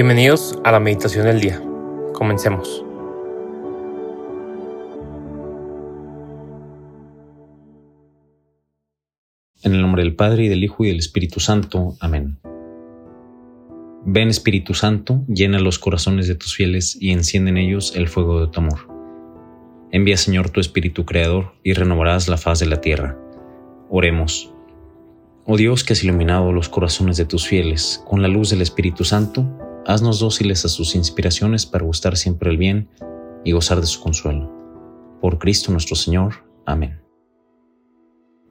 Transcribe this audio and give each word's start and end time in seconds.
Bienvenidos 0.00 0.56
a 0.62 0.70
la 0.70 0.78
meditación 0.78 1.24
del 1.26 1.40
día. 1.40 1.60
Comencemos. 2.12 2.84
En 9.64 9.74
el 9.74 9.82
nombre 9.82 10.04
del 10.04 10.14
Padre 10.14 10.44
y 10.44 10.48
del 10.48 10.62
Hijo 10.62 10.84
y 10.84 10.86
del 10.90 11.00
Espíritu 11.00 11.40
Santo. 11.40 11.96
Amén. 11.98 12.38
Ven 14.04 14.28
Espíritu 14.28 14.72
Santo, 14.72 15.24
llena 15.26 15.58
los 15.58 15.80
corazones 15.80 16.28
de 16.28 16.36
tus 16.36 16.54
fieles 16.54 16.96
y 17.00 17.10
enciende 17.10 17.50
en 17.50 17.56
ellos 17.56 17.96
el 17.96 18.06
fuego 18.06 18.40
de 18.40 18.52
tu 18.52 18.60
amor. 18.60 18.86
Envía 19.90 20.16
Señor 20.16 20.50
tu 20.50 20.60
Espíritu 20.60 21.06
Creador 21.06 21.54
y 21.64 21.72
renovarás 21.72 22.28
la 22.28 22.36
faz 22.36 22.60
de 22.60 22.66
la 22.66 22.80
tierra. 22.80 23.18
Oremos. 23.90 24.54
Oh 25.44 25.56
Dios 25.56 25.82
que 25.82 25.94
has 25.94 26.04
iluminado 26.04 26.52
los 26.52 26.68
corazones 26.68 27.16
de 27.16 27.24
tus 27.24 27.48
fieles 27.48 28.00
con 28.06 28.22
la 28.22 28.28
luz 28.28 28.50
del 28.50 28.62
Espíritu 28.62 29.02
Santo, 29.02 29.44
haznos 29.88 30.20
dóciles 30.20 30.66
a 30.66 30.68
sus 30.68 30.94
inspiraciones 30.94 31.64
para 31.64 31.86
gustar 31.86 32.18
siempre 32.18 32.50
el 32.50 32.58
bien 32.58 32.90
y 33.42 33.52
gozar 33.52 33.80
de 33.80 33.86
su 33.86 34.02
consuelo. 34.02 34.52
Por 35.22 35.38
Cristo 35.38 35.72
nuestro 35.72 35.96
Señor. 35.96 36.44
Amén. 36.66 37.00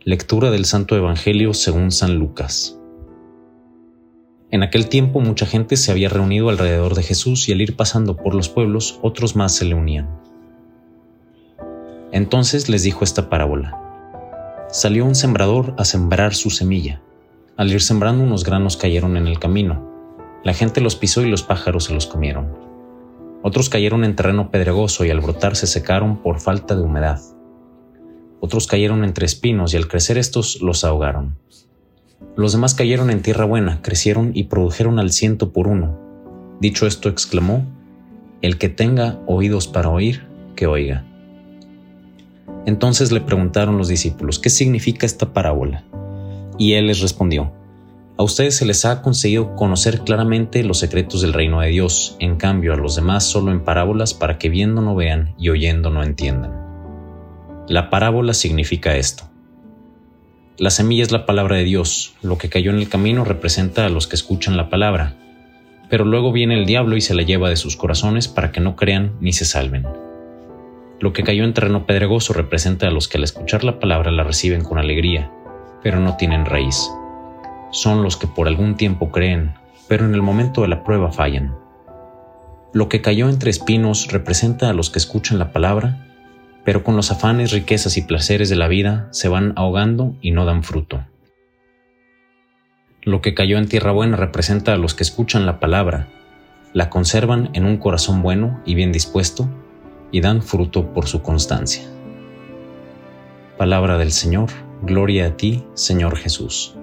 Lectura 0.00 0.50
del 0.50 0.64
Santo 0.64 0.96
Evangelio 0.96 1.52
según 1.52 1.90
San 1.90 2.16
Lucas. 2.16 2.80
En 4.50 4.62
aquel 4.62 4.88
tiempo 4.88 5.20
mucha 5.20 5.44
gente 5.44 5.76
se 5.76 5.92
había 5.92 6.08
reunido 6.08 6.48
alrededor 6.48 6.94
de 6.94 7.02
Jesús 7.02 7.50
y 7.50 7.52
al 7.52 7.60
ir 7.60 7.76
pasando 7.76 8.16
por 8.16 8.34
los 8.34 8.48
pueblos 8.48 8.98
otros 9.02 9.36
más 9.36 9.54
se 9.54 9.66
le 9.66 9.74
unían. 9.74 10.08
Entonces 12.12 12.70
les 12.70 12.82
dijo 12.82 13.04
esta 13.04 13.28
parábola. 13.28 13.78
Salió 14.70 15.04
un 15.04 15.14
sembrador 15.14 15.74
a 15.76 15.84
sembrar 15.84 16.34
su 16.34 16.48
semilla. 16.48 17.02
Al 17.58 17.70
ir 17.70 17.82
sembrando 17.82 18.24
unos 18.24 18.42
granos 18.42 18.78
cayeron 18.78 19.18
en 19.18 19.26
el 19.26 19.38
camino 19.38 19.95
la 20.46 20.54
gente 20.54 20.80
los 20.80 20.94
pisó 20.94 21.22
y 21.22 21.28
los 21.28 21.42
pájaros 21.42 21.86
se 21.86 21.92
los 21.92 22.06
comieron. 22.06 22.56
Otros 23.42 23.68
cayeron 23.68 24.04
en 24.04 24.14
terreno 24.14 24.52
pedregoso 24.52 25.04
y 25.04 25.10
al 25.10 25.18
brotar 25.18 25.56
se 25.56 25.66
secaron 25.66 26.18
por 26.22 26.38
falta 26.38 26.76
de 26.76 26.82
humedad. 26.82 27.20
Otros 28.38 28.68
cayeron 28.68 29.02
entre 29.02 29.26
espinos 29.26 29.74
y 29.74 29.76
al 29.76 29.88
crecer 29.88 30.18
estos 30.18 30.62
los 30.62 30.84
ahogaron. 30.84 31.36
Los 32.36 32.52
demás 32.52 32.76
cayeron 32.76 33.10
en 33.10 33.22
tierra 33.22 33.44
buena, 33.44 33.82
crecieron 33.82 34.30
y 34.34 34.44
produjeron 34.44 35.00
al 35.00 35.10
ciento 35.10 35.52
por 35.52 35.66
uno. 35.66 35.98
Dicho 36.60 36.86
esto, 36.86 37.08
exclamó, 37.08 37.64
El 38.40 38.56
que 38.56 38.68
tenga 38.68 39.18
oídos 39.26 39.66
para 39.66 39.88
oír, 39.88 40.28
que 40.54 40.68
oiga. 40.68 41.04
Entonces 42.66 43.10
le 43.10 43.20
preguntaron 43.20 43.78
los 43.78 43.88
discípulos, 43.88 44.38
¿qué 44.38 44.50
significa 44.50 45.06
esta 45.06 45.32
parábola? 45.32 45.82
Y 46.56 46.74
él 46.74 46.86
les 46.86 47.00
respondió, 47.00 47.52
a 48.18 48.22
ustedes 48.22 48.56
se 48.56 48.64
les 48.64 48.84
ha 48.86 49.02
conseguido 49.02 49.54
conocer 49.56 50.00
claramente 50.00 50.64
los 50.64 50.78
secretos 50.78 51.20
del 51.20 51.34
reino 51.34 51.60
de 51.60 51.68
Dios, 51.68 52.16
en 52.18 52.36
cambio 52.36 52.72
a 52.72 52.76
los 52.76 52.96
demás 52.96 53.24
solo 53.24 53.50
en 53.50 53.62
parábolas 53.62 54.14
para 54.14 54.38
que 54.38 54.48
viendo 54.48 54.80
no 54.80 54.94
vean 54.94 55.34
y 55.38 55.50
oyendo 55.50 55.90
no 55.90 56.02
entiendan. 56.02 56.52
La 57.68 57.90
parábola 57.90 58.32
significa 58.32 58.96
esto. 58.96 59.24
La 60.56 60.70
semilla 60.70 61.02
es 61.02 61.12
la 61.12 61.26
palabra 61.26 61.56
de 61.56 61.64
Dios, 61.64 62.14
lo 62.22 62.38
que 62.38 62.48
cayó 62.48 62.70
en 62.70 62.78
el 62.78 62.88
camino 62.88 63.24
representa 63.24 63.84
a 63.84 63.90
los 63.90 64.06
que 64.06 64.16
escuchan 64.16 64.56
la 64.56 64.70
palabra, 64.70 65.14
pero 65.90 66.06
luego 66.06 66.32
viene 66.32 66.54
el 66.54 66.64
diablo 66.64 66.96
y 66.96 67.02
se 67.02 67.14
la 67.14 67.22
lleva 67.22 67.50
de 67.50 67.56
sus 67.56 67.76
corazones 67.76 68.28
para 68.28 68.50
que 68.50 68.60
no 68.60 68.76
crean 68.76 69.16
ni 69.20 69.34
se 69.34 69.44
salven. 69.44 69.86
Lo 71.00 71.12
que 71.12 71.22
cayó 71.22 71.44
en 71.44 71.52
terreno 71.52 71.84
pedregoso 71.84 72.32
representa 72.32 72.88
a 72.88 72.90
los 72.90 73.08
que 73.08 73.18
al 73.18 73.24
escuchar 73.24 73.62
la 73.62 73.78
palabra 73.78 74.10
la 74.10 74.24
reciben 74.24 74.64
con 74.64 74.78
alegría, 74.78 75.30
pero 75.82 76.00
no 76.00 76.16
tienen 76.16 76.46
raíz 76.46 76.88
son 77.70 78.02
los 78.02 78.16
que 78.16 78.26
por 78.26 78.48
algún 78.48 78.76
tiempo 78.76 79.10
creen, 79.10 79.54
pero 79.88 80.04
en 80.04 80.14
el 80.14 80.22
momento 80.22 80.62
de 80.62 80.68
la 80.68 80.84
prueba 80.84 81.12
fallan. 81.12 81.54
Lo 82.72 82.88
que 82.88 83.00
cayó 83.00 83.28
entre 83.28 83.50
espinos 83.50 84.08
representa 84.12 84.68
a 84.68 84.72
los 84.72 84.90
que 84.90 84.98
escuchan 84.98 85.38
la 85.38 85.52
palabra, 85.52 86.06
pero 86.64 86.82
con 86.82 86.96
los 86.96 87.10
afanes, 87.10 87.52
riquezas 87.52 87.96
y 87.96 88.02
placeres 88.02 88.50
de 88.50 88.56
la 88.56 88.68
vida 88.68 89.08
se 89.12 89.28
van 89.28 89.52
ahogando 89.56 90.16
y 90.20 90.32
no 90.32 90.44
dan 90.44 90.62
fruto. 90.62 91.04
Lo 93.02 93.22
que 93.22 93.34
cayó 93.34 93.56
en 93.58 93.68
tierra 93.68 93.92
buena 93.92 94.16
representa 94.16 94.72
a 94.72 94.76
los 94.76 94.92
que 94.94 95.04
escuchan 95.04 95.46
la 95.46 95.60
palabra, 95.60 96.08
la 96.72 96.90
conservan 96.90 97.50
en 97.52 97.64
un 97.64 97.76
corazón 97.76 98.20
bueno 98.20 98.60
y 98.66 98.74
bien 98.74 98.90
dispuesto, 98.90 99.48
y 100.10 100.20
dan 100.20 100.42
fruto 100.42 100.92
por 100.92 101.06
su 101.06 101.22
constancia. 101.22 101.84
Palabra 103.56 103.96
del 103.96 104.12
Señor, 104.12 104.50
gloria 104.82 105.28
a 105.28 105.36
ti, 105.36 105.64
Señor 105.74 106.16
Jesús. 106.16 106.74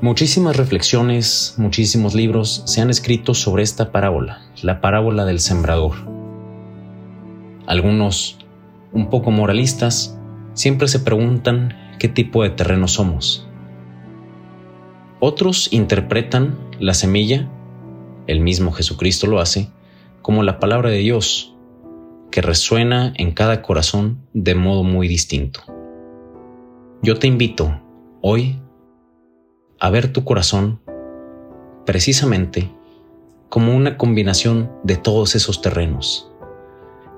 Muchísimas 0.00 0.56
reflexiones, 0.56 1.54
muchísimos 1.56 2.14
libros 2.14 2.62
se 2.66 2.80
han 2.80 2.88
escrito 2.88 3.34
sobre 3.34 3.64
esta 3.64 3.90
parábola, 3.90 4.42
la 4.62 4.80
parábola 4.80 5.24
del 5.24 5.40
sembrador. 5.40 5.96
Algunos, 7.66 8.38
un 8.92 9.10
poco 9.10 9.32
moralistas, 9.32 10.16
siempre 10.52 10.86
se 10.86 11.00
preguntan 11.00 11.74
qué 11.98 12.06
tipo 12.06 12.44
de 12.44 12.50
terreno 12.50 12.86
somos. 12.86 13.48
Otros 15.18 15.72
interpretan 15.72 16.56
la 16.78 16.94
semilla, 16.94 17.50
el 18.28 18.38
mismo 18.38 18.70
Jesucristo 18.70 19.26
lo 19.26 19.40
hace, 19.40 19.68
como 20.22 20.44
la 20.44 20.60
palabra 20.60 20.90
de 20.90 20.98
Dios, 20.98 21.56
que 22.30 22.40
resuena 22.40 23.12
en 23.16 23.32
cada 23.32 23.62
corazón 23.62 24.20
de 24.32 24.54
modo 24.54 24.84
muy 24.84 25.08
distinto. 25.08 25.62
Yo 27.02 27.18
te 27.18 27.26
invito 27.26 27.80
hoy 28.22 28.60
a 29.78 29.90
ver 29.90 30.12
tu 30.12 30.24
corazón 30.24 30.80
precisamente 31.86 32.70
como 33.48 33.74
una 33.74 33.96
combinación 33.96 34.70
de 34.82 34.96
todos 34.96 35.34
esos 35.34 35.62
terrenos. 35.62 36.30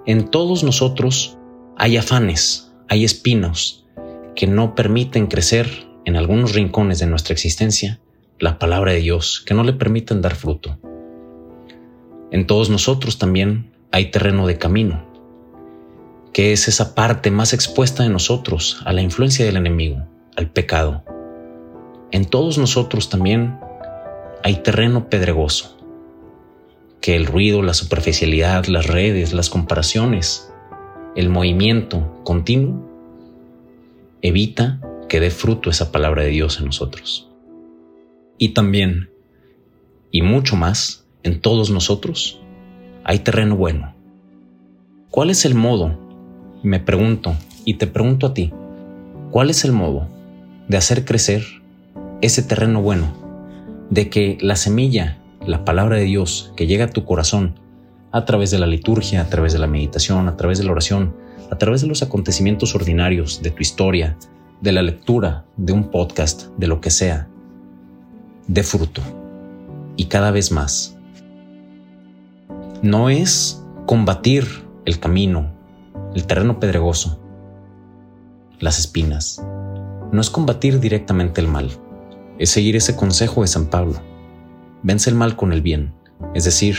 En 0.06 0.28
todos 0.28 0.62
nosotros 0.62 1.37
hay 1.76 1.97
afanes, 1.97 2.72
hay 2.88 3.04
espinos 3.04 3.87
que 4.34 4.47
no 4.47 4.75
permiten 4.75 5.26
crecer 5.26 5.69
en 6.04 6.16
algunos 6.16 6.54
rincones 6.54 6.98
de 6.98 7.06
nuestra 7.06 7.32
existencia 7.32 8.00
la 8.38 8.59
palabra 8.59 8.92
de 8.92 9.00
Dios, 9.00 9.42
que 9.44 9.54
no 9.54 9.65
le 9.65 9.72
permiten 9.72 10.22
dar 10.22 10.34
fruto. 10.34 10.78
En 12.31 12.47
todos 12.47 12.71
nosotros 12.71 13.19
también 13.19 13.72
hay 13.91 14.10
terreno 14.10 14.47
de 14.47 14.56
camino, 14.56 15.04
que 16.32 16.53
es 16.53 16.69
esa 16.69 16.94
parte 16.94 17.31
más 17.31 17.53
expuesta 17.53 18.03
de 18.03 18.09
nosotros 18.09 18.81
a 18.84 18.92
la 18.92 19.03
influencia 19.03 19.44
del 19.44 19.56
enemigo, 19.56 20.06
al 20.37 20.50
pecado, 20.50 21.04
en 22.12 22.25
todos 22.25 22.59
nosotros 22.59 23.09
también 23.09 23.59
hay 24.43 24.62
terreno 24.62 25.09
pedregoso, 25.09 25.76
que 27.00 27.16
el 27.16 27.26
ruido, 27.26 27.62
la 27.62 27.75
superficialidad, 27.75 28.66
las 28.66 28.87
redes, 28.87 29.32
las 29.32 29.48
comparaciones, 29.48 30.53
el 31.16 31.28
movimiento 31.28 32.21
continuo 32.25 32.88
evita 34.22 34.81
que 35.09 35.21
dé 35.21 35.31
fruto 35.31 35.71
esa 35.71 35.93
palabra 35.93 36.22
de 36.22 36.31
Dios 36.31 36.59
en 36.59 36.66
nosotros. 36.66 37.28
Y 38.38 38.50
también, 38.50 39.10
y 40.10 40.22
mucho 40.22 40.56
más, 40.56 41.04
en 41.22 41.41
todos 41.41 41.71
nosotros 41.71 42.41
hay 43.04 43.21
terreno 43.21 43.56
bueno. 43.56 43.94
¿Cuál 45.10 45.31
es 45.31 45.44
el 45.44 45.54
modo? 45.54 45.98
Me 46.62 46.81
pregunto, 46.81 47.34
y 47.65 47.75
te 47.75 47.87
pregunto 47.87 48.27
a 48.27 48.34
ti, 48.34 48.53
¿cuál 49.31 49.50
es 49.50 49.65
el 49.65 49.72
modo 49.72 50.09
de 50.69 50.77
hacer 50.77 51.04
crecer 51.04 51.59
ese 52.20 52.42
terreno 52.42 52.82
bueno, 52.82 53.12
de 53.91 54.08
que 54.10 54.38
la 54.41 54.56
semilla, 54.56 55.19
la 55.47 55.64
palabra 55.64 55.97
de 55.97 56.04
Dios 56.04 56.53
que 56.56 56.66
llega 56.66 56.86
a 56.86 56.91
tu 56.91 57.04
corazón 57.04 57.54
a 58.12 58.25
través 58.25 58.50
de 58.50 58.58
la 58.58 58.66
liturgia, 58.66 59.22
a 59.22 59.28
través 59.28 59.53
de 59.53 59.58
la 59.58 59.66
meditación, 59.66 60.28
a 60.28 60.36
través 60.36 60.59
de 60.59 60.64
la 60.64 60.72
oración, 60.72 61.14
a 61.50 61.59
través 61.59 61.80
de 61.80 61.86
los 61.86 62.03
acontecimientos 62.03 62.75
ordinarios 62.75 63.42
de 63.42 63.50
tu 63.50 63.62
historia, 63.62 64.16
de 64.60 64.72
la 64.72 64.83
lectura, 64.83 65.45
de 65.56 65.72
un 65.72 65.91
podcast, 65.91 66.48
de 66.56 66.66
lo 66.66 66.80
que 66.80 66.91
sea, 66.91 67.28
de 68.47 68.62
fruto 68.62 69.03
y 69.97 70.06
cada 70.06 70.30
vez 70.30 70.53
más. 70.53 70.97
No 72.83 73.10
es 73.10 73.65
combatir 73.86 74.47
el 74.84 74.98
camino, 74.98 75.50
el 76.15 76.27
terreno 76.27 76.60
pedregoso, 76.60 77.21
las 78.59 78.78
espinas. 78.78 79.45
No 80.12 80.21
es 80.21 80.30
combatir 80.30 80.80
directamente 80.80 81.41
el 81.41 81.48
mal, 81.48 81.71
es 82.41 82.48
seguir 82.48 82.75
ese 82.75 82.97
consejo 82.97 83.42
de 83.42 83.48
San 83.48 83.66
Pablo. 83.66 84.01
Vence 84.83 85.10
el 85.10 85.15
mal 85.15 85.37
con 85.37 85.53
el 85.53 85.60
bien, 85.60 85.92
es 86.34 86.45
decir, 86.45 86.75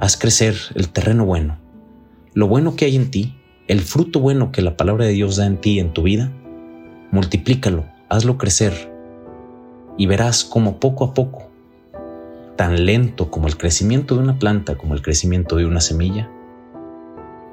haz 0.00 0.16
crecer 0.16 0.56
el 0.74 0.88
terreno 0.88 1.26
bueno, 1.26 1.58
lo 2.32 2.48
bueno 2.48 2.74
que 2.74 2.86
hay 2.86 2.96
en 2.96 3.10
ti, 3.10 3.38
el 3.66 3.80
fruto 3.82 4.20
bueno 4.20 4.50
que 4.50 4.62
la 4.62 4.74
palabra 4.78 5.04
de 5.04 5.12
Dios 5.12 5.36
da 5.36 5.44
en 5.44 5.58
ti 5.58 5.78
en 5.78 5.92
tu 5.92 6.02
vida, 6.02 6.32
multiplícalo, 7.10 7.84
hazlo 8.08 8.38
crecer 8.38 8.90
y 9.98 10.06
verás 10.06 10.44
cómo 10.44 10.80
poco 10.80 11.04
a 11.04 11.12
poco, 11.12 11.50
tan 12.56 12.86
lento 12.86 13.30
como 13.30 13.48
el 13.48 13.58
crecimiento 13.58 14.14
de 14.14 14.22
una 14.22 14.38
planta, 14.38 14.78
como 14.78 14.94
el 14.94 15.02
crecimiento 15.02 15.56
de 15.56 15.66
una 15.66 15.82
semilla, 15.82 16.30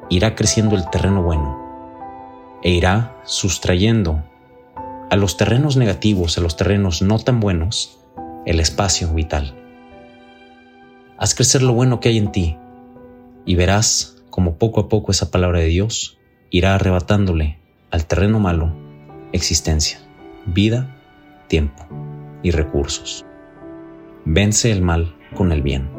irá 0.09 0.33
creciendo 0.33 0.77
el 0.77 0.89
terreno 0.89 1.23
bueno 1.23 1.59
e 2.63 2.71
irá 2.71 3.17
sustrayendo 3.25 4.23
a 5.15 5.17
los 5.17 5.37
terrenos 5.37 5.77
negativos, 5.77 6.37
a 6.37 6.41
los 6.41 6.57
terrenos 6.57 7.01
no 7.01 7.19
tan 7.19 7.39
buenos, 7.39 7.97
el 8.45 8.59
espacio 8.59 9.13
vital, 9.13 9.55
Haz 11.17 11.33
crecer 11.33 11.63
lo 11.63 11.71
bueno 11.71 12.01
que 12.01 12.09
hay 12.09 12.17
en 12.17 12.33
ti 12.33 12.57
y 13.45 13.55
verás 13.55 14.21
como 14.29 14.57
poco 14.57 14.81
a 14.81 14.89
poco 14.89 15.11
esa 15.13 15.31
palabra 15.31 15.59
de 15.59 15.67
Dios 15.67 16.17
irá 16.49 16.75
arrebatándole 16.75 17.57
al 17.91 18.05
terreno 18.05 18.41
malo 18.41 18.75
existencia, 19.31 19.99
vida, 20.45 20.93
tiempo 21.47 21.87
y 22.43 22.51
recursos. 22.51 23.25
Vence 24.25 24.69
el 24.73 24.81
mal 24.81 25.15
con 25.33 25.53
el 25.53 25.61
bien. 25.61 25.94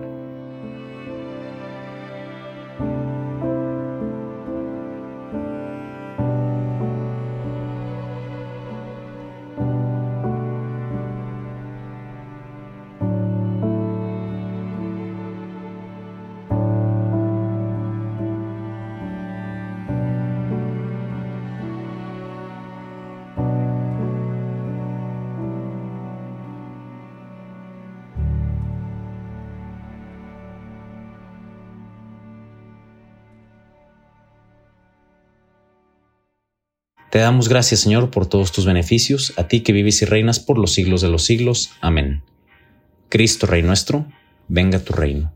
Te 37.10 37.18
damos 37.18 37.48
gracias, 37.48 37.80
Señor, 37.80 38.10
por 38.10 38.26
todos 38.26 38.52
tus 38.52 38.66
beneficios, 38.66 39.32
a 39.36 39.46
ti 39.48 39.60
que 39.60 39.72
vives 39.72 40.02
y 40.02 40.04
reinas 40.06 40.40
por 40.40 40.58
los 40.58 40.72
siglos 40.72 41.00
de 41.00 41.08
los 41.08 41.24
siglos. 41.24 41.70
Amén. 41.80 42.22
Cristo, 43.08 43.46
Rey 43.46 43.62
nuestro, 43.62 44.06
venga 44.48 44.80
tu 44.80 44.92
reino. 44.92 45.32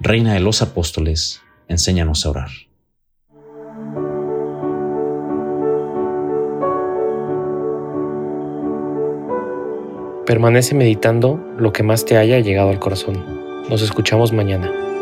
Reina 0.00 0.32
de 0.34 0.40
los 0.40 0.62
apóstoles, 0.62 1.42
enséñanos 1.68 2.24
a 2.24 2.30
orar. 2.30 2.50
Permanece 10.26 10.74
meditando 10.74 11.36
lo 11.58 11.72
que 11.74 11.82
más 11.82 12.06
te 12.06 12.16
haya 12.16 12.40
llegado 12.40 12.70
al 12.70 12.78
corazón. 12.78 13.66
Nos 13.68 13.82
escuchamos 13.82 14.32
mañana. 14.32 14.93